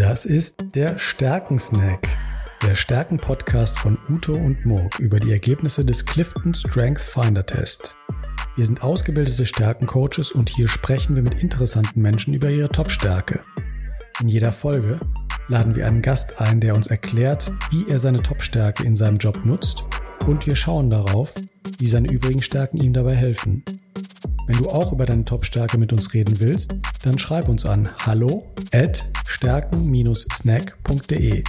[0.00, 2.08] Das ist der Stärkensnack,
[2.66, 7.98] der Stärken-Podcast von Uto und Murk über die Ergebnisse des Clifton Strength Finder Test.
[8.56, 13.44] Wir sind ausgebildete Stärkencoaches und hier sprechen wir mit interessanten Menschen über ihre Top-Stärke.
[14.20, 15.00] In jeder Folge
[15.48, 19.44] laden wir einen Gast ein, der uns erklärt, wie er seine Top-Stärke in seinem Job
[19.44, 19.84] nutzt
[20.26, 21.34] und wir schauen darauf,
[21.78, 23.64] wie seine übrigen Stärken ihm dabei helfen.
[24.50, 26.74] Wenn du auch über deine Top-Stärke mit uns reden willst,
[27.04, 31.44] dann schreib uns an hallo at stärken-snack.de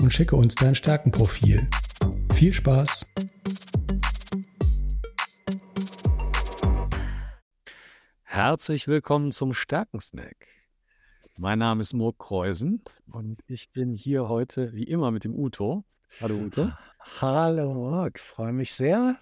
[0.00, 1.68] und schicke uns dein Stärkenprofil.
[2.34, 3.12] Viel Spaß!
[8.22, 10.36] Herzlich willkommen zum Stärkensnack.
[11.36, 15.82] Mein Name ist Murk Kreusen und ich bin hier heute wie immer mit dem Uto.
[16.20, 16.70] Hallo Uto.
[17.20, 19.18] Hallo Murk, freue mich sehr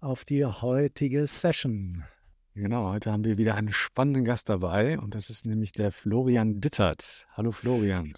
[0.00, 2.06] auf die heutige Session.
[2.56, 6.58] Genau, heute haben wir wieder einen spannenden Gast dabei und das ist nämlich der Florian
[6.58, 7.26] Dittert.
[7.32, 8.14] Hallo Florian.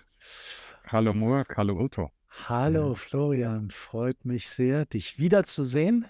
[0.87, 2.12] Hallo Murk, hallo Uto.
[2.45, 6.06] Hallo Florian, freut mich sehr, dich wiederzusehen.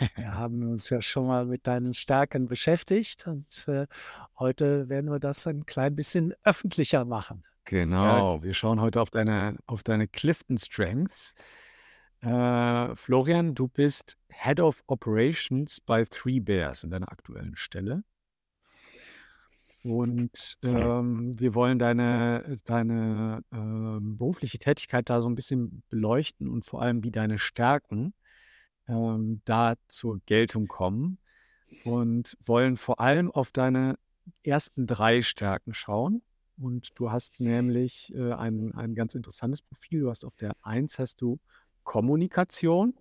[0.16, 3.86] Wir haben uns ja schon mal mit deinen Stärken beschäftigt und äh,
[4.40, 7.44] heute werden wir das ein klein bisschen öffentlicher machen.
[7.64, 11.36] Genau, wir schauen heute auf deine, auf deine Clifton Strengths.
[12.20, 18.02] Äh, Florian, du bist Head of Operations bei Three Bears in deiner aktuellen Stelle.
[19.84, 26.64] Und ähm, wir wollen deine, deine ähm, berufliche Tätigkeit da so ein bisschen beleuchten und
[26.64, 28.12] vor allem, wie deine Stärken
[28.88, 31.18] ähm, da zur Geltung kommen.
[31.84, 33.98] Und wollen vor allem auf deine
[34.42, 36.22] ersten drei Stärken schauen.
[36.56, 40.00] Und du hast nämlich äh, ein, ein ganz interessantes Profil.
[40.00, 41.38] Du hast auf der 1 hast du
[41.88, 42.92] Kommunikation.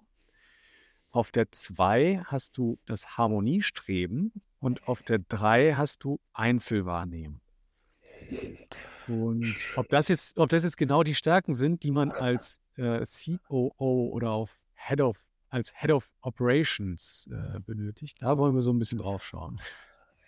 [1.11, 7.41] Auf der 2 hast du das Harmoniestreben und auf der 3 hast du Einzelwahrnehmen.
[9.09, 13.05] Und ob das jetzt, ob das jetzt genau die Stärken sind, die man als äh,
[13.05, 15.17] COO oder auf Head of,
[15.49, 19.59] als Head of Operations äh, benötigt, da wollen wir so ein bisschen drauf schauen.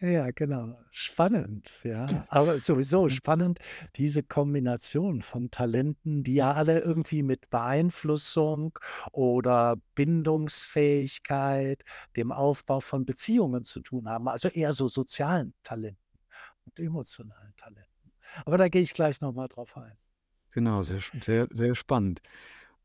[0.02, 0.80] Ja, genau.
[0.92, 2.26] Spannend, ja.
[2.30, 3.60] Aber sowieso spannend,
[3.98, 8.80] diese Kombination von Talenten, die ja alle irgendwie mit Beeinflussung
[9.12, 11.84] oder Bindungsfähigkeit,
[12.16, 14.30] dem Aufbau von Beziehungen zu tun haben.
[14.30, 16.00] Also eher so sozialen Talenten
[16.66, 18.14] und emotionalen Talenten.
[18.46, 19.98] Aber da gehe ich gleich nochmal drauf ein.
[20.52, 22.22] Genau, sehr, sehr, sehr spannend.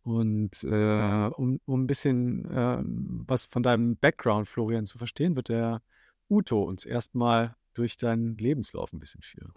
[0.02, 2.82] Und äh, um, um ein bisschen äh,
[3.26, 5.80] was von deinem Background, Florian, zu verstehen, wird der
[6.28, 9.52] Uto uns erstmal durch deinen Lebenslauf ein bisschen führen.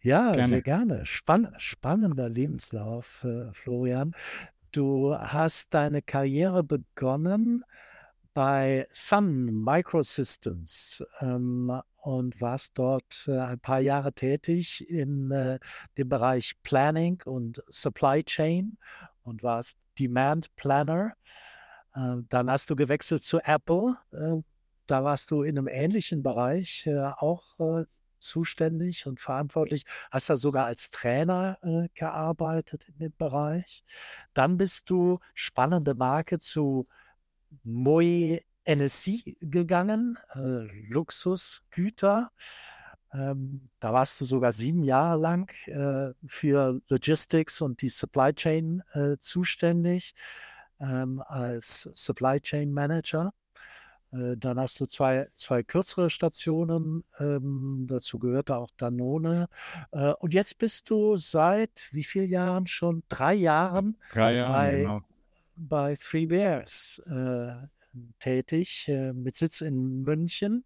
[0.00, 0.48] Ja, gerne.
[0.48, 1.06] sehr gerne.
[1.06, 4.14] Spann spannender Lebenslauf, äh, Florian.
[4.72, 7.64] Du hast deine Karriere begonnen
[8.34, 15.58] bei Sun Microsystems ähm, und warst dort äh, ein paar Jahre tätig in äh,
[15.96, 18.76] dem Bereich Planning und Supply Chain
[19.22, 21.14] und warst Demand Planner.
[21.94, 24.42] Äh, dann hast du gewechselt zu Apple, äh,
[24.86, 27.84] da warst du in einem ähnlichen Bereich äh, auch äh,
[28.18, 33.84] zuständig und verantwortlich, hast da sogar als Trainer äh, gearbeitet in dem Bereich.
[34.32, 36.88] Dann bist du spannende Marke zu
[37.62, 42.32] Moe NSC gegangen, äh, Luxusgüter.
[43.12, 48.82] Ähm, da warst du sogar sieben Jahre lang äh, für Logistics und die Supply Chain
[48.92, 50.14] äh, zuständig
[50.80, 53.32] ähm, als Supply Chain Manager.
[54.14, 57.04] Äh, dann hast du zwei, zwei kürzere Stationen.
[57.18, 59.48] Ähm, dazu gehört auch Danone.
[59.92, 63.02] Äh, und jetzt bist du seit wie vielen Jahren schon?
[63.08, 65.02] Drei Jahren Drei Jahre, bei, genau.
[65.56, 67.54] bei Three Bears äh,
[68.18, 70.64] tätig, äh, mit Sitz in München.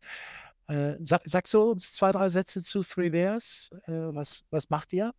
[0.67, 3.71] Äh, sag, sagst du uns zwei, drei Sätze zu Three Bears?
[3.87, 5.13] Äh, was, was macht ihr?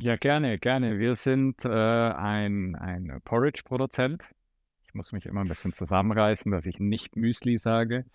[0.00, 1.00] Ja, gerne, gerne.
[1.00, 4.22] Wir sind ein, ein Porridge-Produzent
[4.98, 8.04] muss mich immer ein bisschen zusammenreißen, dass ich nicht Müsli sage.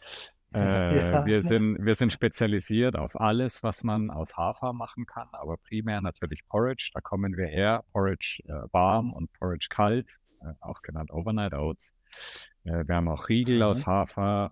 [0.56, 1.26] Äh, ja.
[1.26, 6.00] wir, sind, wir sind spezialisiert auf alles, was man aus Hafer machen kann, aber primär
[6.00, 6.92] natürlich Porridge.
[6.94, 7.84] Da kommen wir her.
[7.92, 11.96] Porridge äh, warm und Porridge kalt, äh, auch genannt Overnight Oats.
[12.66, 13.64] Äh, wir haben auch Riegel mhm.
[13.64, 14.52] aus Hafer.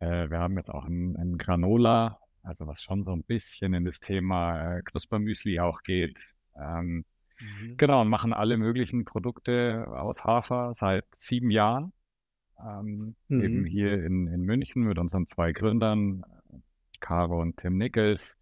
[0.00, 3.84] Äh, wir haben jetzt auch ein, ein, Granola, also was schon so ein bisschen in
[3.84, 6.18] das Thema äh, Knuspermüsli auch geht.
[6.60, 7.04] Ähm,
[7.40, 7.76] Mhm.
[7.76, 11.92] Genau, und machen alle möglichen Produkte aus Hafer seit sieben Jahren.
[12.60, 13.42] Ähm, mhm.
[13.42, 16.24] Eben hier in, in München mit unseren zwei Gründern,
[17.00, 18.36] Caro und Tim Nichols.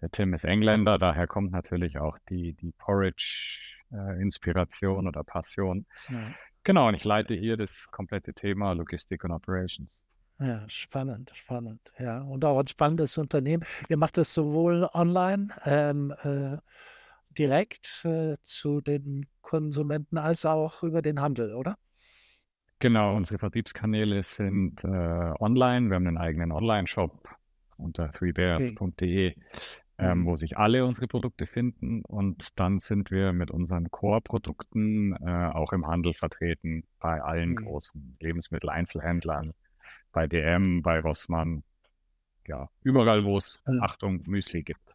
[0.00, 5.86] Der Tim ist Engländer, daher kommt natürlich auch die, die Porridge-Inspiration äh, oder Passion.
[6.08, 6.34] Ja.
[6.62, 10.04] Genau, und ich leite hier das komplette Thema Logistik und Operations.
[10.40, 11.80] Ja, spannend, spannend.
[11.98, 13.64] Ja, und auch ein spannendes Unternehmen.
[13.88, 16.56] Ihr macht das sowohl online, ähm, äh,
[17.38, 21.76] direkt äh, zu den Konsumenten als auch über den Handel, oder?
[22.80, 25.88] Genau, unsere Vertriebskanäle sind äh, online.
[25.88, 27.28] Wir haben einen eigenen Online-Shop
[27.76, 29.36] unter threebears.de, okay.
[29.98, 30.26] ähm, mhm.
[30.26, 32.02] wo sich alle unsere Produkte finden.
[32.04, 37.56] Und dann sind wir mit unseren Core-Produkten äh, auch im Handel vertreten, bei allen mhm.
[37.56, 39.54] großen Lebensmitteleinzelhändlern,
[40.12, 41.62] bei DM, bei Rossmann,
[42.46, 44.94] ja, überall, wo es, Achtung, Müsli gibt.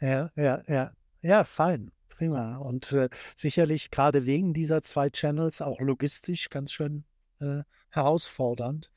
[0.00, 0.92] Ja, ja, ja.
[1.22, 1.92] Ja, fein.
[2.08, 2.56] Prima.
[2.56, 7.04] Und äh, sicherlich gerade wegen dieser zwei Channels auch logistisch ganz schön
[7.40, 8.90] äh, herausfordernd,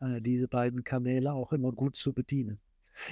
[0.00, 2.60] äh, diese beiden Kanäle auch immer gut zu bedienen.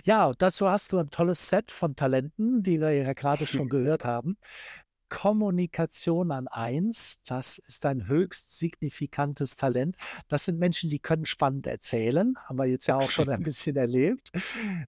[0.04, 4.04] Ja, dazu hast du ein tolles Set von Talenten, die wir ja gerade schon gehört
[4.04, 4.36] haben.
[5.08, 9.96] Kommunikation an eins, das ist ein höchst signifikantes Talent.
[10.28, 13.76] Das sind Menschen, die können spannend erzählen, haben wir jetzt ja auch schon ein bisschen
[13.76, 14.30] erlebt.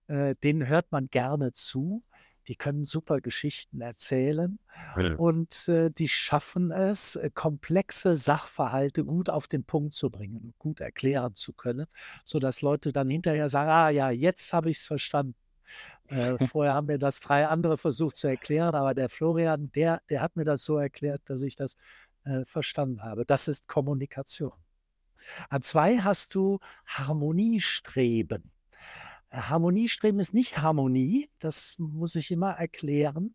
[0.06, 2.04] Äh, denen hört man gerne zu
[2.48, 4.58] die können super Geschichten erzählen
[4.96, 5.14] ja.
[5.14, 10.80] und äh, die schaffen es, äh, komplexe Sachverhalte gut auf den Punkt zu bringen, gut
[10.80, 11.86] erklären zu können,
[12.24, 15.34] sodass Leute dann hinterher sagen, ah ja, jetzt habe ich es verstanden.
[16.08, 20.20] Äh, vorher haben mir das drei andere versucht zu erklären, aber der Florian, der, der
[20.20, 21.76] hat mir das so erklärt, dass ich das
[22.24, 23.24] äh, verstanden habe.
[23.24, 24.52] Das ist Kommunikation.
[25.48, 28.50] An zwei hast du Harmoniestreben.
[29.32, 33.34] Harmoniestreben ist nicht Harmonie, das muss ich immer erklären,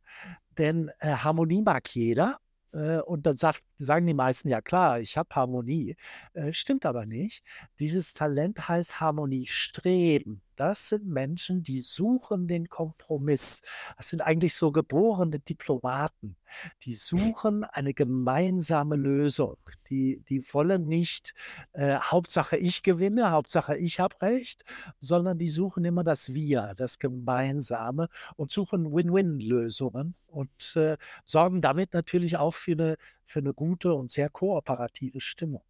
[0.58, 2.38] denn äh, Harmonie mag jeder.
[2.72, 5.96] Äh, und dann sagt, sagen die meisten, ja klar, ich habe Harmonie.
[6.34, 7.44] Äh, stimmt aber nicht.
[7.80, 10.42] Dieses Talent heißt Harmoniestreben.
[10.58, 13.62] Das sind Menschen, die suchen den Kompromiss.
[13.96, 16.36] Das sind eigentlich so geborene Diplomaten.
[16.82, 19.58] Die suchen eine gemeinsame Lösung.
[19.90, 21.36] Die, die wollen nicht
[21.74, 24.64] äh, Hauptsache ich gewinne, Hauptsache ich habe recht,
[25.00, 31.94] sondern die suchen immer das Wir, das Gemeinsame und suchen Win-Win-Lösungen und äh, sorgen damit
[31.94, 32.98] natürlich auch für eine,
[33.28, 35.64] für eine gute und sehr kooperative Stimmung.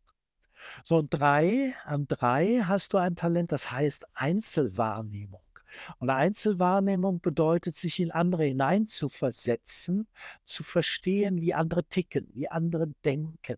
[0.84, 5.42] So, und drei, an drei hast du ein Talent, das heißt Einzelwahrnehmung.
[6.00, 10.08] Und Einzelwahrnehmung bedeutet, sich in andere hineinzuversetzen,
[10.46, 13.58] zu verstehen, wie andere ticken, wie andere denken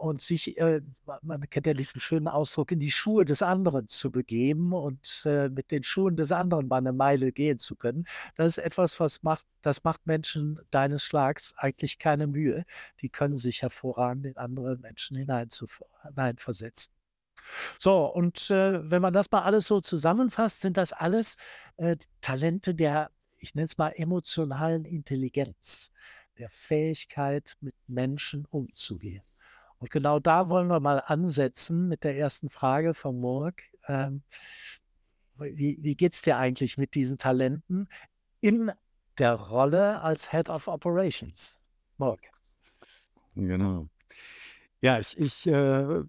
[0.00, 0.80] und sich, äh,
[1.22, 5.50] man kennt ja diesen schönen Ausdruck, in die Schuhe des anderen zu begeben und äh,
[5.50, 8.06] mit den Schuhen des anderen mal eine Meile gehen zu können.
[8.34, 12.64] Das ist etwas, was macht, das macht Menschen deines Schlags eigentlich keine Mühe.
[13.02, 16.94] Die können sich hervorragend in andere Menschen hineinversetzen.
[17.78, 21.36] So, und äh, wenn man das mal alles so zusammenfasst, sind das alles
[21.76, 25.90] äh, Talente der, ich nenne es mal, emotionalen Intelligenz,
[26.38, 29.22] der Fähigkeit, mit Menschen umzugehen.
[29.80, 33.62] Und genau da wollen wir mal ansetzen mit der ersten Frage von Morg.
[33.88, 34.22] Ähm,
[35.38, 37.88] wie wie geht es dir eigentlich mit diesen Talenten
[38.42, 38.70] in
[39.18, 41.58] der Rolle als Head of Operations?
[41.96, 42.20] Morg.
[43.34, 43.88] Genau.
[44.82, 46.02] Ja, ich, ich äh,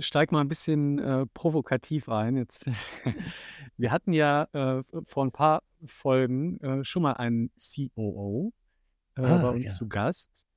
[0.00, 2.36] steige mal ein bisschen äh, provokativ ein.
[2.36, 2.68] Jetzt,
[3.76, 8.52] wir hatten ja äh, vor ein paar Folgen äh, schon mal einen COO
[9.16, 9.72] äh, ah, bei uns ja.
[9.72, 10.47] zu Gast.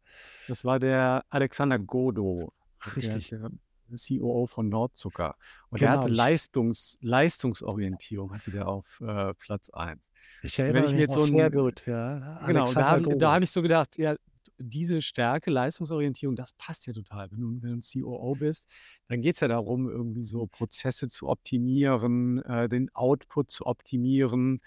[0.47, 2.53] Das war der Alexander Godo.
[2.95, 3.29] Richtig.
[3.29, 3.49] Der,
[3.89, 5.35] der COO von Nordzucker.
[5.69, 10.09] Und genau, der hatte Leistungs, Leistungsorientierung, hatte der auf äh, Platz 1.
[10.43, 12.41] Ich erinnere ich mich jetzt so ein, sehr gut, ja.
[12.45, 14.15] Genau, da habe hab ich so gedacht, ja,
[14.57, 17.31] diese Stärke, Leistungsorientierung, das passt ja total.
[17.31, 18.67] Wenn du, wenn du COO bist,
[19.07, 24.61] dann geht es ja darum, irgendwie so Prozesse zu optimieren, äh, den Output zu optimieren,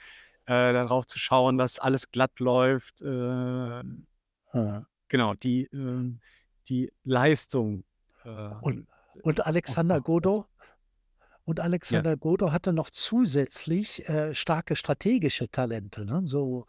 [0.47, 3.03] äh, darauf zu schauen, dass alles glatt läuft.
[3.03, 3.83] Äh.
[5.15, 6.19] Genau, die, ähm,
[6.67, 7.85] die Leistung.
[8.25, 8.29] Äh,
[8.63, 8.89] und,
[9.23, 10.47] und Alexander Godo?
[11.45, 12.17] Und Alexander ja.
[12.17, 16.23] Godo hatte noch zusätzlich äh, starke strategische Talente, ne?
[16.25, 16.67] so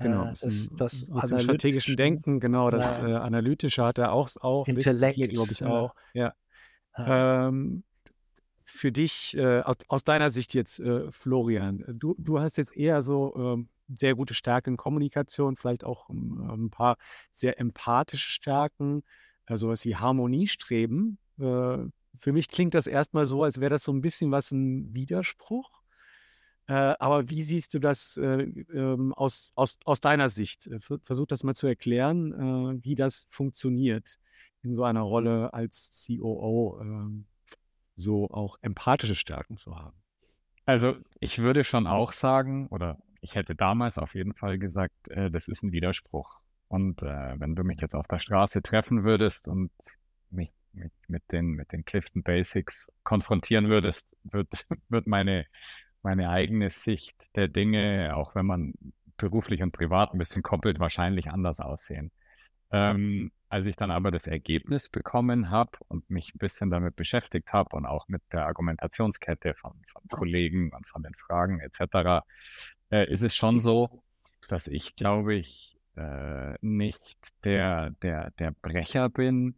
[0.00, 3.10] Genau, äh, das, das aus dem strategischen Denken, genau, das ja.
[3.10, 5.94] äh, Analytische hat er auch, auch Intellekt, glaube ich auch.
[6.14, 6.34] Ja.
[6.96, 7.46] ja.
[7.46, 7.84] Ähm,
[8.64, 13.02] für dich, äh, aus, aus, deiner Sicht jetzt, äh, Florian, du, du hast jetzt eher
[13.02, 16.96] so ähm, sehr gute Stärken in Kommunikation, vielleicht auch ähm, ein paar
[17.30, 19.02] sehr empathische Stärken,
[19.46, 21.18] äh, sowas wie Harmoniestreben.
[21.38, 21.78] Äh,
[22.20, 25.82] für mich klingt das erstmal so, als wäre das so ein bisschen was ein Widerspruch.
[26.66, 28.42] Äh, aber wie siehst du das äh,
[28.74, 30.68] ähm, aus, aus, aus deiner Sicht?
[31.04, 34.18] Versuch das mal zu erklären, wie das funktioniert
[34.62, 37.26] in so einer Rolle als COO, ähm,
[37.94, 39.96] so auch empathische Stärken zu haben.
[40.66, 45.30] Also ich würde schon auch sagen, oder ich hätte damals auf jeden Fall gesagt, äh,
[45.30, 46.40] das ist ein Widerspruch.
[46.68, 49.70] Und äh, wenn du mich jetzt auf der Straße treffen würdest und
[50.30, 55.46] mich mit, mit, den, mit den Clifton Basics konfrontieren würdest, wird, wird meine
[56.02, 58.74] meine eigene Sicht der Dinge, auch wenn man
[59.16, 62.12] beruflich und privat ein bisschen koppelt, wahrscheinlich anders aussehen.
[62.70, 67.52] Ähm, als ich dann aber das Ergebnis bekommen habe und mich ein bisschen damit beschäftigt
[67.52, 72.24] habe und auch mit der Argumentationskette von, von Kollegen und von den Fragen etc.,
[72.90, 74.02] äh, ist es schon so,
[74.48, 79.56] dass ich, glaube ich, äh, nicht der, der, der Brecher bin,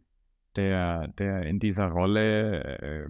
[0.55, 3.09] der, der in dieser Rolle äh,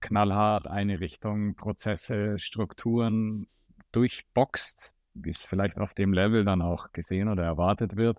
[0.00, 3.46] knallhart eine Richtung, Prozesse, Strukturen
[3.92, 8.18] durchboxt, wie es vielleicht auf dem Level dann auch gesehen oder erwartet wird,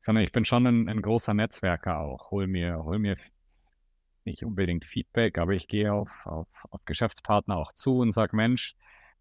[0.00, 2.30] sondern ich bin schon ein, ein großer Netzwerker auch.
[2.30, 3.16] Hol mir, hol mir
[4.24, 8.74] nicht unbedingt Feedback, aber ich gehe auf, auf, auf Geschäftspartner auch zu und sage, Mensch,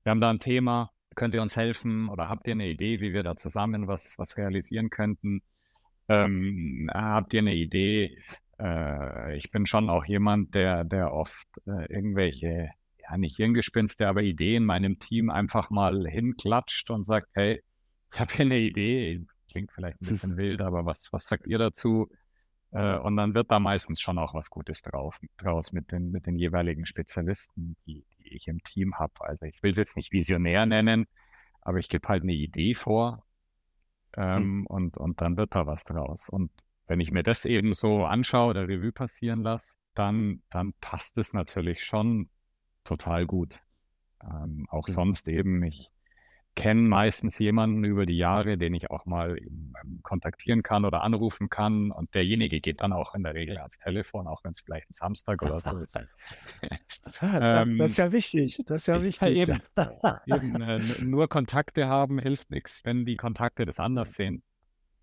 [0.03, 3.13] wir haben da ein Thema, könnt ihr uns helfen oder habt ihr eine Idee, wie
[3.13, 5.41] wir da zusammen was, was realisieren könnten?
[6.09, 8.17] Ähm, habt ihr eine Idee?
[8.59, 12.69] Äh, ich bin schon auch jemand, der, der oft äh, irgendwelche,
[13.01, 17.63] ja nicht Hirngespinste, aber Ideen meinem Team einfach mal hinklatscht und sagt, hey,
[18.13, 21.57] ich habe hier eine Idee, klingt vielleicht ein bisschen wild, aber was, was sagt ihr
[21.57, 22.09] dazu?
[22.73, 26.25] Äh, und dann wird da meistens schon auch was Gutes drauf, draus mit den, mit
[26.25, 29.13] den jeweiligen Spezialisten, die, die ich im Team habe.
[29.19, 31.05] Also ich will es jetzt nicht visionär nennen,
[31.61, 33.25] aber ich gebe halt eine Idee vor
[34.17, 34.65] ähm, mhm.
[34.65, 36.29] und, und dann wird da was draus.
[36.29, 36.51] Und
[36.87, 41.31] wenn ich mir das eben so anschaue oder Revue passieren lasse, dann, dann passt es
[41.33, 42.29] natürlich schon
[42.83, 43.61] total gut.
[44.23, 44.93] Ähm, auch mhm.
[44.93, 45.91] sonst eben, ich
[46.55, 51.49] kenne meistens jemanden über die Jahre, den ich auch mal ähm, kontaktieren kann oder anrufen
[51.49, 51.91] kann.
[51.91, 54.93] Und derjenige geht dann auch in der Regel ans Telefon, auch wenn es vielleicht ein
[54.93, 55.99] Samstag oder so ist.
[57.21, 58.61] ähm, das ist ja wichtig.
[58.65, 59.29] Das ist ja wichtig.
[59.29, 59.59] Eben,
[60.27, 64.43] eben äh, nur Kontakte haben hilft nichts, wenn die Kontakte das anders sehen.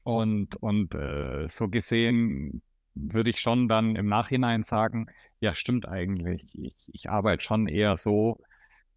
[0.02, 2.62] Und, und äh, so gesehen
[2.95, 5.07] würde ich schon dann im Nachhinein sagen,
[5.40, 6.47] ja, stimmt eigentlich.
[6.54, 8.40] Ich, ich arbeite schon eher so,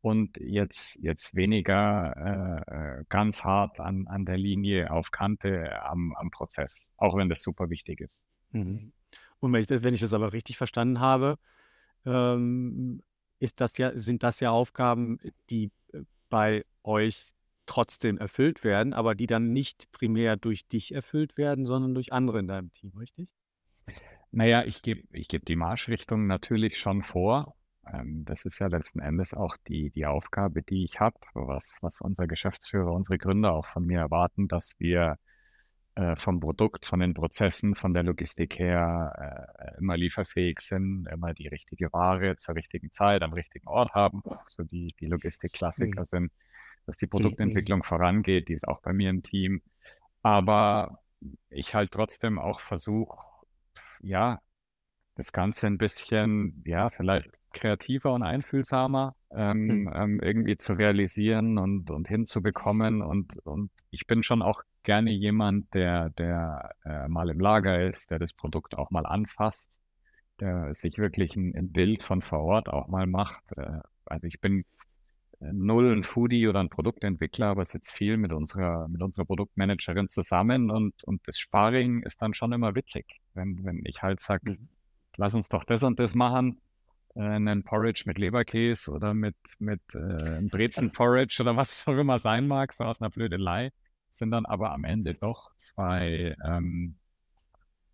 [0.04, 2.14] und jetzt, jetzt weniger
[2.68, 7.30] äh, äh, ganz hart an, an der Linie auf Kante am, am Prozess, auch wenn
[7.30, 8.20] das super wichtig ist.
[8.52, 8.92] Mhm.
[9.40, 11.40] Und wenn ich, wenn ich das aber richtig verstanden habe,
[12.06, 13.02] ähm,
[13.40, 15.20] ist das ja, sind das ja Aufgaben,
[15.50, 17.28] die äh, bei euch
[17.66, 22.40] trotzdem erfüllt werden, aber die dann nicht primär durch dich erfüllt werden, sondern durch andere
[22.40, 23.30] in deinem Team, richtig?
[24.32, 29.34] Naja, ich gebe ich geb die Marschrichtung natürlich schon vor, das ist ja letzten Endes
[29.34, 33.86] auch die, die Aufgabe, die ich habe, was, was unser Geschäftsführer, unsere Gründer auch von
[33.86, 35.18] mir erwarten, dass wir
[35.96, 41.34] äh, vom Produkt, von den Prozessen, von der Logistik her äh, immer lieferfähig sind, immer
[41.34, 46.06] die richtige Ware zur richtigen Zeit am richtigen Ort haben, so die, die Logistik-Klassiker mhm.
[46.06, 46.32] sind,
[46.86, 47.84] dass die Produktentwicklung mhm.
[47.84, 49.62] vorangeht, die ist auch bei mir im Team.
[50.22, 51.00] Aber
[51.50, 53.18] ich halt trotzdem auch versuche,
[54.02, 54.40] ja,
[55.16, 59.94] das Ganze ein bisschen, ja, vielleicht kreativer und einfühlsamer ähm, mhm.
[59.96, 63.02] ähm, irgendwie zu realisieren und, und hinzubekommen.
[63.02, 68.12] Und, und ich bin schon auch gerne jemand, der, der äh, mal im Lager ist,
[68.12, 69.72] der das Produkt auch mal anfasst,
[70.40, 73.44] der sich wirklich ein, ein Bild von vor Ort auch mal macht.
[73.56, 74.66] Äh, also ich bin
[75.40, 80.10] äh, null ein Foodie oder ein Produktentwickler, aber sitze viel mit unserer, mit unserer Produktmanagerin
[80.10, 84.52] zusammen und, und das Sparring ist dann schon immer witzig, wenn, wenn ich halt sage,
[84.52, 84.70] mhm.
[85.18, 86.60] lass uns doch das und das machen
[87.16, 92.48] einen Porridge mit Leberkäse oder mit, mit äh, Brezen-Porridge oder was es auch immer sein
[92.48, 93.72] mag, so aus einer Blödelei,
[94.10, 96.96] sind dann aber am Ende doch zwei ähm,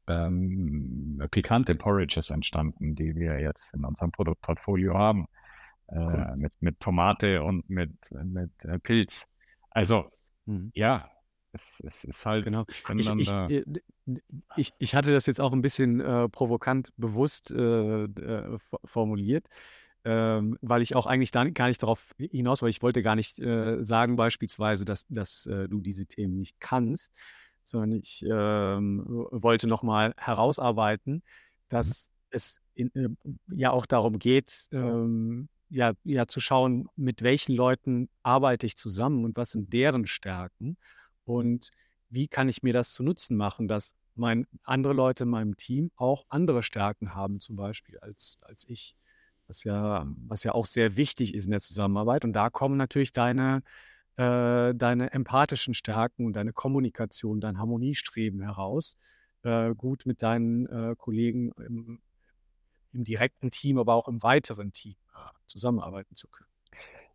[0.07, 5.27] ähm, pikante Porridges entstanden, die wir jetzt in unserem Produktportfolio haben.
[5.87, 6.33] Äh, cool.
[6.37, 9.27] mit, mit Tomate und mit, mit äh, Pilz.
[9.71, 10.11] Also,
[10.45, 10.71] mhm.
[10.75, 11.09] ja,
[11.51, 12.63] es, es ist halt genau.
[12.95, 13.63] Ich, ich, äh,
[14.55, 19.47] ich, ich, hatte das jetzt auch ein bisschen äh, provokant bewusst äh, äh, formuliert,
[20.03, 23.39] ähm, weil ich auch eigentlich da gar nicht darauf hinaus, weil ich wollte gar nicht
[23.39, 27.13] äh, sagen beispielsweise, dass, dass äh, du diese Themen nicht kannst,
[27.63, 31.21] sondern ich ähm, wollte nochmal herausarbeiten, mhm.
[31.69, 32.15] dass mhm.
[32.31, 33.17] es in,
[33.51, 39.23] ja auch darum geht, ähm, ja, ja zu schauen, mit welchen Leuten arbeite ich zusammen
[39.25, 40.77] und was sind deren Stärken
[41.29, 41.69] und
[42.09, 45.91] wie kann ich mir das zu Nutzen machen, dass mein, andere Leute in meinem Team
[45.95, 48.95] auch andere Stärken haben, zum Beispiel als, als ich,
[49.47, 52.25] was ja, was ja auch sehr wichtig ist in der Zusammenarbeit.
[52.25, 53.63] Und da kommen natürlich deine,
[54.17, 58.97] äh, deine empathischen Stärken deine Kommunikation, dein Harmoniestreben heraus,
[59.43, 62.01] äh, gut mit deinen äh, Kollegen im,
[62.91, 66.48] im, direkten Team, aber auch im weiteren Team äh, zusammenarbeiten zu können.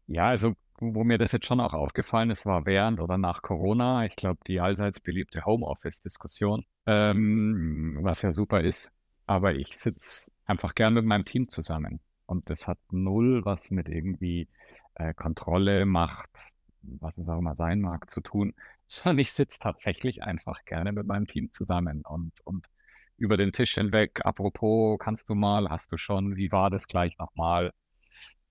[0.06, 4.04] Ja, also wo mir das jetzt schon auch aufgefallen ist, war während oder nach Corona,
[4.06, 8.90] ich glaube, die allseits beliebte Homeoffice-Diskussion, ähm, was ja super ist.
[9.26, 12.00] Aber ich sitze einfach gern mit meinem Team zusammen.
[12.26, 14.48] Und das hat null was mit irgendwie
[14.94, 16.30] äh, Kontrolle, Macht,
[16.82, 18.52] was es auch immer sein mag, zu tun,
[18.88, 22.66] sondern ich sitze tatsächlich einfach gerne mit meinem Team zusammen und, und
[23.16, 27.16] über den Tisch hinweg, apropos, kannst du mal, hast du schon, wie war das gleich
[27.18, 27.72] nochmal?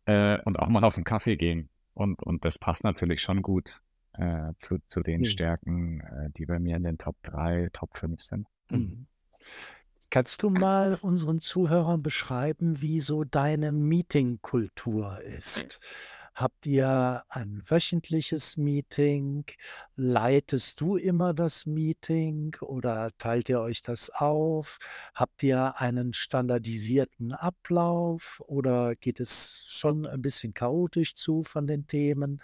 [0.05, 1.69] Äh, und auch mal auf den Kaffee gehen.
[1.93, 3.81] Und, und das passt natürlich schon gut
[4.13, 5.25] äh, zu, zu den mhm.
[5.25, 8.47] Stärken, äh, die bei mir in den Top 3, Top 5 sind.
[8.69, 9.07] Mhm.
[10.09, 15.79] Kannst du mal unseren Zuhörern beschreiben, wie so deine Meetingkultur ist?
[16.35, 19.45] Habt ihr ein wöchentliches Meeting?
[19.95, 24.79] Leitest du immer das Meeting oder teilt ihr euch das auf?
[25.13, 31.85] Habt ihr einen standardisierten Ablauf oder geht es schon ein bisschen chaotisch zu von den
[31.85, 32.41] Themen?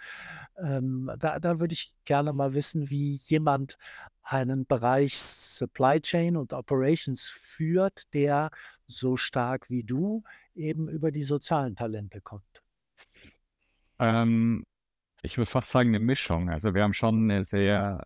[0.56, 3.76] Ähm, da, da würde ich gerne mal wissen, wie jemand
[4.22, 8.50] einen Bereich Supply Chain und Operations führt, der
[8.86, 10.22] so stark wie du
[10.54, 12.62] eben über die sozialen Talente kommt.
[14.00, 14.64] Ähm,
[15.22, 16.50] ich würde fast sagen, eine Mischung.
[16.50, 18.04] Also wir haben schon eine sehr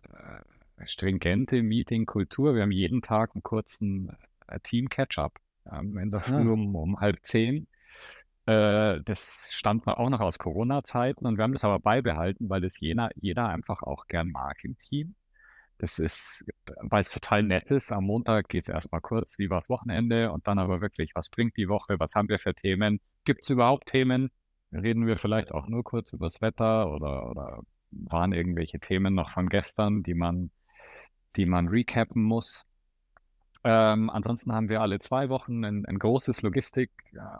[0.77, 2.53] äh, stringente Meeting-Kultur.
[2.55, 4.15] Wir haben jeden Tag einen kurzen
[4.47, 5.39] äh, Team-Catch-up
[5.71, 7.67] ähm, in der Früh um, um halb zehn.
[8.45, 12.79] Äh, das stammt auch noch aus Corona-Zeiten und wir haben das aber beibehalten, weil das
[12.79, 15.15] jeder, jeder einfach auch gern mag im Team.
[15.77, 16.45] Das ist,
[16.77, 17.91] weil es total nett ist.
[17.91, 21.29] Am Montag geht es erstmal kurz, wie war das Wochenende und dann aber wirklich, was
[21.29, 23.01] bringt die Woche, was haben wir für Themen?
[23.25, 24.29] Gibt es überhaupt Themen?
[24.75, 29.31] Reden wir vielleicht auch nur kurz über das Wetter oder, oder waren irgendwelche Themen noch
[29.31, 30.51] von gestern, die man,
[31.35, 32.65] die man recappen muss.
[33.63, 36.91] Ähm, ansonsten haben wir alle zwei Wochen ein, ein großes Logistik-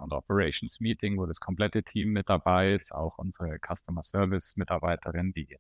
[0.01, 5.33] und Operations Meeting, wo das komplette Team mit dabei ist, auch unsere Customer Service Mitarbeiterin,
[5.33, 5.57] die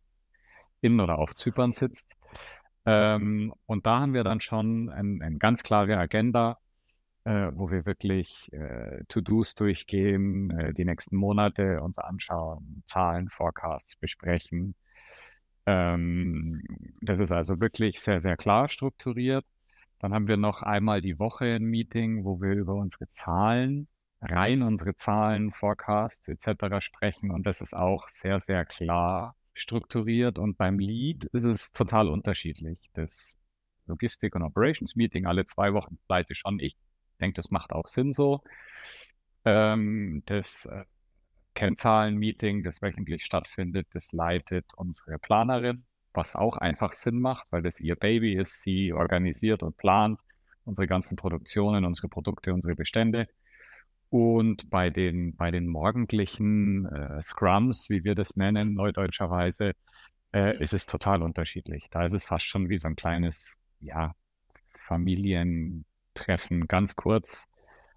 [0.81, 2.11] in oder auf Zypern sitzt.
[2.85, 6.57] Ähm, und da haben wir dann schon eine ein ganz klare Agenda,
[7.25, 13.95] äh, wo wir wirklich äh, To-Dos durchgehen, äh, die nächsten Monate uns anschauen, Zahlen, Forecasts
[13.95, 14.75] besprechen.
[15.65, 16.63] Ähm,
[17.01, 19.45] das ist also wirklich sehr, sehr klar strukturiert.
[19.99, 23.87] Dann haben wir noch einmal die Woche ein Meeting, wo wir über unsere Zahlen,
[24.21, 26.79] rein unsere Zahlen, Forecasts etc.
[26.79, 27.31] sprechen.
[27.31, 30.37] Und das ist auch sehr, sehr klar strukturiert.
[30.37, 32.79] Und beim Lead ist es total unterschiedlich.
[32.93, 33.37] Das
[33.87, 36.75] Logistik- und Operations Meeting alle zwei Wochen leite schon ich
[37.17, 38.41] denke, das macht auch Sinn so.
[39.45, 40.85] Ähm, das äh,
[41.55, 47.79] Kennzahlen-Meeting, das wöchentlich stattfindet, das leitet unsere Planerin, was auch einfach Sinn macht, weil das
[47.79, 48.61] ihr Baby ist.
[48.61, 50.19] Sie organisiert und plant
[50.65, 53.27] unsere ganzen Produktionen, unsere Produkte, unsere Bestände.
[54.09, 59.73] Und bei den, bei den morgendlichen äh, Scrums, wie wir das nennen, neudeutscherweise,
[60.33, 61.87] äh, ist es total unterschiedlich.
[61.91, 64.13] Da ist es fast schon wie so ein kleines, ja,
[64.79, 67.45] Familien, treffen, ganz kurz.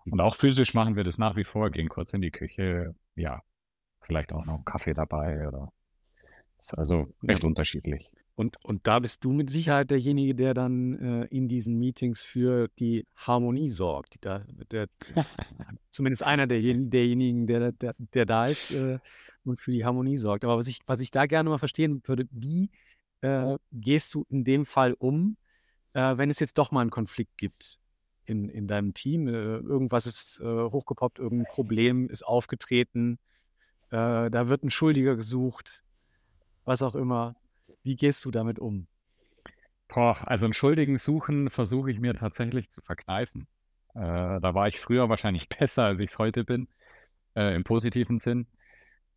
[0.04, 3.42] Und auch physisch machen wir das nach wie vor, gehen kurz in die Küche, ja,
[4.00, 5.72] vielleicht auch noch einen Kaffee dabei oder
[6.58, 7.48] ist also recht ja.
[7.48, 8.10] unterschiedlich.
[8.34, 12.68] Und, und da bist du mit Sicherheit derjenige, der dann äh, in diesen Meetings für
[12.78, 14.16] die Harmonie sorgt.
[14.20, 14.88] Da, der,
[15.90, 19.00] zumindest einer der, derjenigen, der, der, der da ist äh,
[19.44, 20.44] und für die Harmonie sorgt.
[20.44, 22.70] Aber was ich, was ich da gerne mal verstehen würde, wie
[23.22, 25.36] äh, gehst du in dem Fall um,
[25.94, 27.80] äh, wenn es jetzt doch mal einen Konflikt gibt?
[28.28, 29.26] In, in deinem Team?
[29.28, 33.18] Äh, irgendwas ist äh, hochgepoppt, irgendein Problem ist aufgetreten,
[33.90, 35.82] äh, da wird ein Schuldiger gesucht,
[36.64, 37.36] was auch immer.
[37.82, 38.86] Wie gehst du damit um?
[39.88, 43.46] Boah, also einen Schuldigen suchen versuche ich mir tatsächlich zu verkneifen.
[43.94, 46.68] Äh, da war ich früher wahrscheinlich besser, als ich es heute bin,
[47.34, 48.46] äh, im positiven Sinn.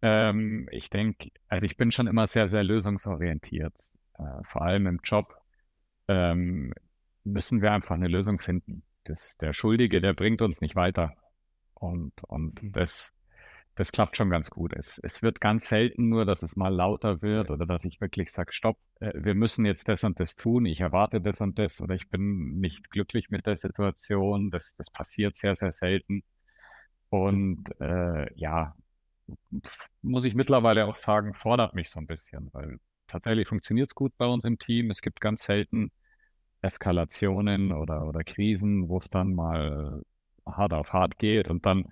[0.01, 3.73] Ähm, ich denke, also ich bin schon immer sehr, sehr lösungsorientiert.
[4.17, 5.35] Äh, vor allem im Job
[6.07, 6.73] ähm,
[7.25, 11.15] müssen wir einfach eine Lösung finden das, der Schuldige, der bringt uns nicht weiter.
[11.73, 12.71] Und, und mhm.
[12.73, 13.13] das,
[13.75, 14.73] das klappt schon ganz gut.
[14.73, 18.31] Es, es wird ganz selten nur, dass es mal lauter wird oder dass ich wirklich
[18.31, 21.81] sage, stopp, äh, wir müssen jetzt das und das tun, ich erwarte das und das
[21.81, 24.51] oder ich bin nicht glücklich mit der Situation.
[24.51, 26.23] Das, das passiert sehr, sehr selten.
[27.09, 28.75] Und äh, ja,
[30.01, 34.15] muss ich mittlerweile auch sagen, fordert mich so ein bisschen, weil tatsächlich funktioniert es gut
[34.17, 34.91] bei uns im Team.
[34.91, 35.91] Es gibt ganz selten
[36.61, 40.03] Eskalationen oder, oder Krisen, wo es dann mal
[40.45, 41.85] hart auf hart geht und dann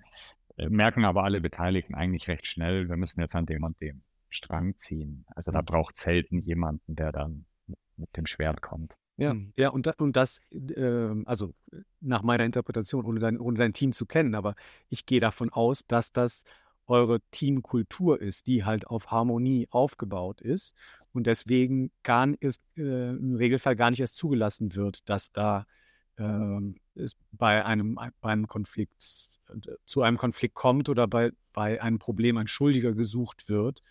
[0.56, 4.02] äh, merken aber alle Beteiligten eigentlich recht schnell, wir müssen jetzt an dem und dem
[4.28, 5.24] Strang ziehen.
[5.34, 5.66] Also da mhm.
[5.66, 7.46] braucht selten jemanden, der dann
[7.96, 8.94] mit dem Schwert kommt.
[9.16, 9.52] Ja, mhm.
[9.56, 11.54] ja, und, das, und das, äh, also
[12.00, 14.54] nach meiner Interpretation, ohne dein, ohne dein Team zu kennen, aber
[14.88, 16.44] ich gehe davon aus, dass das
[16.86, 20.74] eure Teamkultur ist, die halt auf Harmonie aufgebaut ist
[21.12, 25.66] und deswegen gar ist, äh, im Regelfall gar nicht erst zugelassen wird, dass da
[26.16, 26.60] äh,
[26.94, 31.98] es bei einem, bei einem Konflikt äh, zu einem Konflikt kommt oder bei, bei einem
[31.98, 33.82] Problem ein Schuldiger gesucht wird.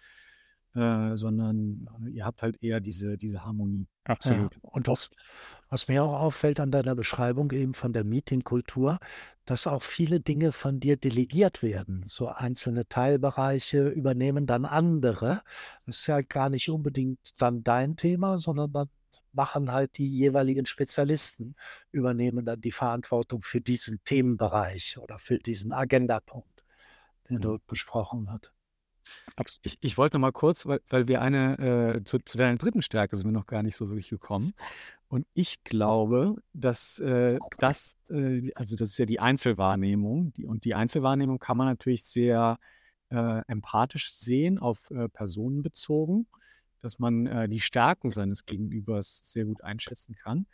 [0.76, 3.88] Äh, sondern ihr habt halt eher diese, diese Harmonie.
[4.04, 4.54] Absolut.
[4.54, 5.10] Ja, und was,
[5.70, 9.00] was mir auch auffällt an deiner Beschreibung eben von der Meetingkultur,
[9.46, 12.04] dass auch viele Dinge von dir delegiert werden.
[12.06, 15.42] So einzelne Teilbereiche übernehmen dann andere.
[15.86, 18.90] Das ist ja gar nicht unbedingt dann dein Thema, sondern dann
[19.32, 21.56] machen halt die jeweiligen Spezialisten,
[21.92, 26.64] übernehmen dann die Verantwortung für diesen Themenbereich oder für diesen Agendapunkt,
[27.30, 27.42] der mhm.
[27.42, 28.54] dort besprochen wird.
[29.62, 32.82] Ich, ich wollte noch mal kurz, weil, weil wir eine, äh, zu, zu deiner dritten
[32.82, 34.54] Stärke sind wir noch gar nicht so wirklich gekommen.
[35.08, 40.66] Und ich glaube, dass äh, das, äh, also das ist ja die Einzelwahrnehmung, die, und
[40.66, 42.60] die Einzelwahrnehmung kann man natürlich sehr
[43.10, 46.28] äh, empathisch sehen, auf äh, Personen bezogen,
[46.80, 50.46] dass man äh, die Stärken seines Gegenübers sehr gut einschätzen kann.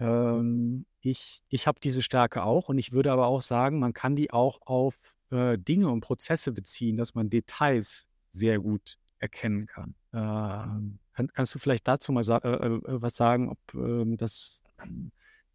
[0.00, 4.16] Ähm, ich ich habe diese Stärke auch und ich würde aber auch sagen, man kann
[4.16, 9.94] die auch auf äh, Dinge und Prozesse beziehen, dass man Details sehr gut erkennen kann.
[10.12, 14.62] Ähm, kann kannst du vielleicht dazu mal sa äh, äh, was sagen, ob ähm, das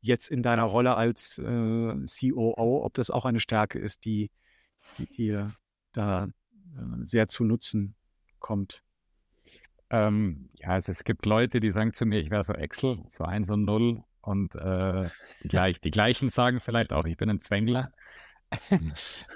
[0.01, 4.31] jetzt in deiner Rolle als äh, COO, ob das auch eine Stärke ist, die,
[4.97, 5.53] dir
[5.91, 6.29] da äh,
[7.03, 7.95] sehr zu Nutzen
[8.39, 8.81] kommt?
[9.89, 13.23] Ähm, ja, also es gibt Leute, die sagen zu mir, ich wäre so Excel, so
[13.23, 15.07] 1 und 0 und äh,
[15.43, 17.91] die, gleich, die gleichen sagen vielleicht auch, ich bin ein Zwängler.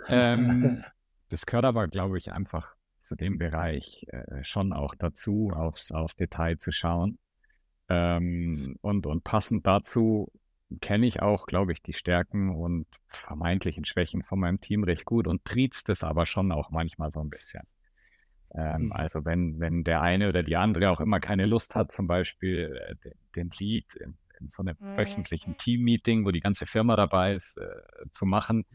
[0.07, 0.83] Ähm,
[1.29, 6.15] das gehört aber, glaube ich, einfach zu dem Bereich äh, schon auch dazu, aufs, aufs
[6.15, 7.17] Detail zu schauen.
[7.89, 10.31] Ähm, und, und passend dazu
[10.79, 15.27] kenne ich auch, glaube ich, die Stärken und vermeintlichen Schwächen von meinem Team recht gut
[15.27, 17.63] und triezt es aber schon auch manchmal so ein bisschen.
[18.53, 18.91] Ähm, mhm.
[18.93, 22.81] Also wenn, wenn der eine oder die andere auch immer keine Lust hat, zum Beispiel
[22.87, 24.97] äh, den, den Lead in, in so einem mhm.
[24.97, 28.65] wöchentlichen Team-Meeting, wo die ganze Firma dabei ist, äh, zu machen,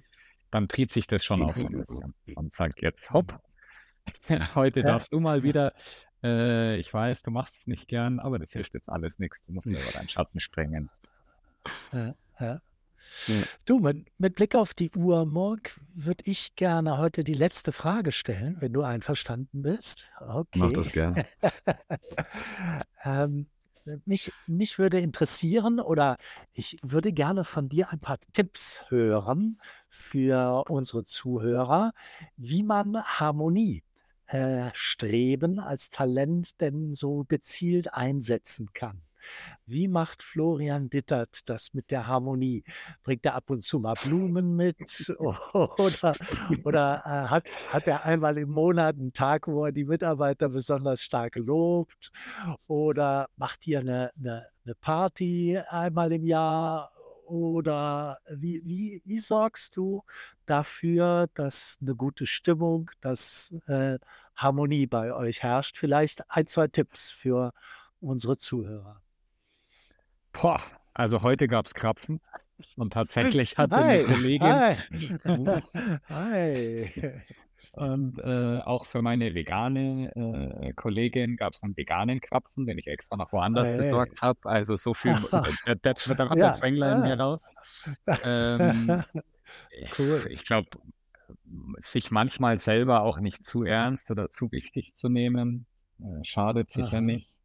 [0.57, 3.39] dann dreht sich das schon auch so ein bisschen und sagt jetzt, hopp,
[4.55, 5.75] heute darfst du mal wieder,
[6.23, 9.53] äh, ich weiß, du machst es nicht gern, aber das hilft jetzt alles nichts, du
[9.53, 10.89] musst über deinen Schatten springen.
[11.93, 12.61] Ja, ja.
[13.67, 18.11] Du, mit, mit, Blick auf die Uhr, Morg, würde ich gerne heute die letzte Frage
[18.11, 20.11] stellen, wenn du einverstanden bist.
[20.19, 20.59] Okay.
[20.59, 21.27] Mach das gerne.
[23.05, 23.47] ähm,
[24.05, 26.17] mich, mich würde interessieren oder
[26.53, 31.93] ich würde gerne von dir ein paar Tipps hören für unsere Zuhörer,
[32.37, 33.83] wie man Harmonie
[34.27, 39.03] äh, streben als Talent denn so gezielt einsetzen kann.
[39.67, 42.65] Wie macht Florian Dittert das mit der Harmonie?
[43.03, 44.77] Bringt er ab und zu mal Blumen mit?
[45.79, 46.15] Oder,
[46.65, 51.03] oder äh, hat, hat er einmal im Monat einen Tag, wo er die Mitarbeiter besonders
[51.03, 52.11] stark lobt?
[52.67, 56.93] Oder macht ihr eine, eine, eine Party einmal im Jahr?
[57.27, 60.05] Oder wie, wie, wie sorgst du
[60.47, 63.99] dafür, dass eine gute Stimmung, dass äh,
[64.37, 65.77] Harmonie bei euch herrscht?
[65.77, 67.53] Vielleicht ein, zwei Tipps für
[68.01, 69.03] unsere Zuhörer.
[70.41, 70.61] Boah,
[70.93, 72.21] also heute gab es Krapfen
[72.77, 74.49] und tatsächlich hatte hi, eine Kollegin.
[74.49, 74.77] Hi.
[76.11, 77.13] hi.
[77.73, 82.87] Und äh, auch für meine vegane äh, Kollegin gab es einen veganen Krapfen, den ich
[82.87, 83.79] extra noch woanders hey.
[83.79, 84.39] besorgt habe.
[84.45, 85.15] Also so viel,
[85.83, 87.55] das wird der ja, Zwängler in mir raus.
[88.25, 89.03] Ähm,
[89.99, 90.23] cool.
[90.27, 90.69] Ich, ich glaube,
[91.79, 95.67] sich manchmal selber auch nicht zu ernst oder zu wichtig zu nehmen,
[95.99, 97.01] äh, schadet sicher Aha.
[97.01, 97.36] nicht.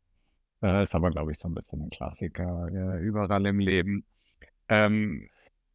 [0.62, 4.06] Äh, ist aber, glaube ich, so ein bisschen ein Klassiker ja, überall im Leben.
[4.70, 5.30] Ähm,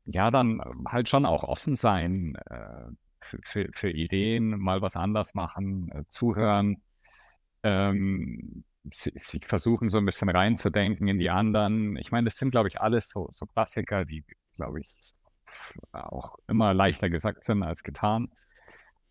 [0.05, 2.87] ja, dann halt schon auch offen sein äh,
[3.21, 6.83] für, für, für, Ideen, mal was anders machen, äh, zuhören,
[7.63, 11.97] ähm, sich versuchen, so ein bisschen reinzudenken in die anderen.
[11.97, 14.25] Ich meine, das sind, glaube ich, alles so, so Klassiker, die,
[14.57, 15.15] glaube ich,
[15.93, 18.29] auch immer leichter gesagt sind als getan.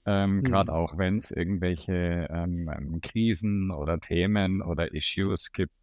[0.05, 0.43] Ähm, mhm.
[0.43, 5.73] Gerade auch wenn es irgendwelche ähm, ähm, Krisen oder Themen oder Issues gibt,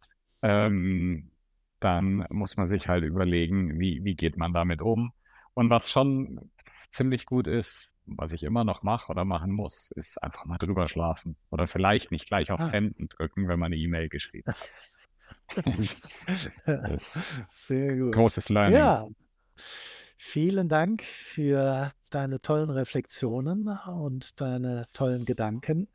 [0.41, 1.31] ähm,
[1.79, 5.11] dann muss man sich halt überlegen, wie, wie geht man damit um.
[5.53, 6.51] Und was schon
[6.89, 10.87] ziemlich gut ist, was ich immer noch mache oder machen muss, ist einfach mal drüber
[10.87, 11.35] schlafen.
[11.49, 12.65] Oder vielleicht nicht gleich auf ah.
[12.65, 14.69] Senden drücken, wenn man eine E-Mail geschrieben hat.
[17.49, 18.13] Sehr gut.
[18.13, 18.77] Großes Learning.
[18.77, 19.07] Ja.
[20.33, 25.89] Vielen Dank für deine tollen Reflexionen und deine tollen Gedanken.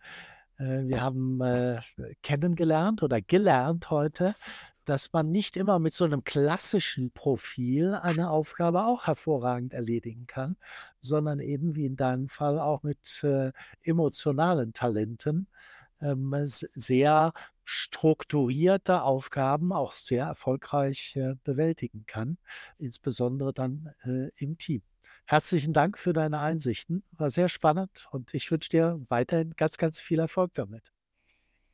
[0.59, 1.81] Äh, wir haben äh,
[2.23, 4.37] kennengelernt oder gelernt heute,
[4.85, 10.57] dass man nicht immer mit so einem klassischen Profil eine Aufgabe auch hervorragend erledigen kann,
[11.01, 13.51] sondern eben wie in deinem Fall auch mit äh,
[13.83, 15.49] emotionalen Talenten
[16.01, 17.33] ähm, sehr
[17.65, 22.39] strukturierte Aufgaben auch sehr erfolgreich äh, bewältigen kann,
[22.79, 24.83] insbesondere dann äh, im Team.
[25.27, 27.05] Herzlichen Dank für deine Einsichten.
[27.13, 30.91] War sehr spannend und ich wünsche dir weiterhin ganz, ganz viel Erfolg damit.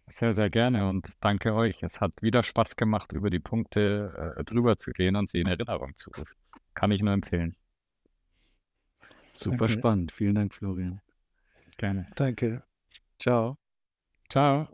[0.08, 1.82] Sehr, sehr gerne und danke euch.
[1.82, 5.46] Es hat wieder Spaß gemacht, über die Punkte äh, drüber zu gehen und sie in
[5.46, 6.34] Erinnerung zu rufen.
[6.74, 7.56] Kann ich nur empfehlen.
[9.34, 9.72] Super Danke.
[9.72, 10.12] spannend.
[10.12, 11.00] Vielen Dank, Florian.
[11.78, 12.08] Gerne.
[12.14, 12.62] Danke.
[13.18, 13.56] Ciao.
[14.28, 14.68] Ciao.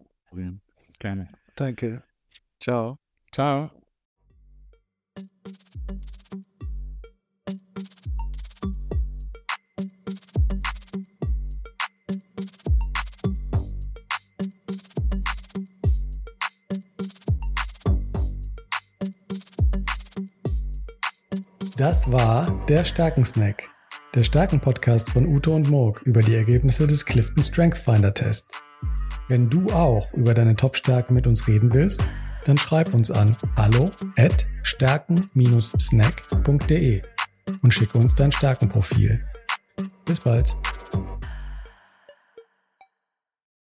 [0.98, 1.28] Gerne.
[1.56, 2.02] Danke.
[2.60, 2.98] Ciao.
[3.32, 3.70] Ciao.
[21.76, 23.70] Das war der Stärkensnack,
[24.14, 28.52] der Stärken-Podcast von Ute und Morg über die Ergebnisse des Clifton Strength Finder Test.
[29.30, 32.02] Wenn du auch über deine Top-Stärke mit uns reden willst,
[32.46, 37.02] dann schreib uns an hallo at stärken-snack.de
[37.62, 39.24] und schicke uns dein Stärkenprofil.
[40.04, 40.56] Bis bald.